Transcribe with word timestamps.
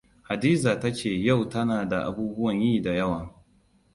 Hadizaam 0.27 0.79
ta 0.81 0.89
ce 0.93 1.09
yau 1.25 1.41
tana 1.51 1.77
da 1.89 2.03
abubuwan 2.05 2.59
yi 2.61 2.81
da 2.81 2.91
yawa. 2.93 3.29